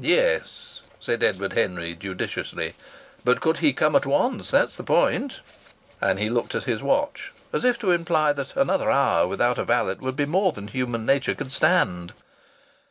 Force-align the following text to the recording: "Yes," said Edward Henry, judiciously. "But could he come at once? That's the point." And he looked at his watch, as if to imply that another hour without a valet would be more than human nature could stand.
"Yes," 0.00 0.80
said 1.00 1.22
Edward 1.22 1.52
Henry, 1.52 1.94
judiciously. 1.94 2.72
"But 3.24 3.42
could 3.42 3.58
he 3.58 3.74
come 3.74 3.94
at 3.94 4.06
once? 4.06 4.50
That's 4.50 4.78
the 4.78 4.82
point." 4.82 5.40
And 6.00 6.18
he 6.18 6.30
looked 6.30 6.54
at 6.54 6.62
his 6.64 6.82
watch, 6.82 7.34
as 7.52 7.62
if 7.62 7.78
to 7.80 7.90
imply 7.92 8.32
that 8.32 8.56
another 8.56 8.90
hour 8.90 9.26
without 9.28 9.58
a 9.58 9.64
valet 9.66 9.96
would 10.00 10.16
be 10.16 10.24
more 10.24 10.52
than 10.52 10.68
human 10.68 11.04
nature 11.04 11.34
could 11.34 11.52
stand. 11.52 12.14